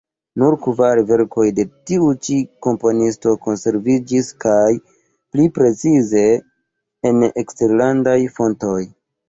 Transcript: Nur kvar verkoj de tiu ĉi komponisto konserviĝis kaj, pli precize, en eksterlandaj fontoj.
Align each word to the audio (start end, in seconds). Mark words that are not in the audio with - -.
Nur 0.43 0.53
kvar 0.67 1.01
verkoj 1.09 1.43
de 1.59 1.65
tiu 1.89 2.07
ĉi 2.27 2.37
komponisto 2.67 3.35
konserviĝis 3.49 4.33
kaj, 4.47 4.65
pli 5.35 5.47
precize, 5.61 6.25
en 7.13 7.25
eksterlandaj 7.47 8.21
fontoj. 8.41 8.79